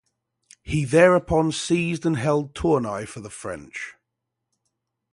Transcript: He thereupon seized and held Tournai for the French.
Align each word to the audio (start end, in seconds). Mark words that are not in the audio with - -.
He 0.63 0.83
thereupon 0.83 1.51
seized 1.51 2.07
and 2.07 2.17
held 2.17 2.55
Tournai 2.55 3.05
for 3.05 3.19
the 3.19 3.29
French. 3.29 3.93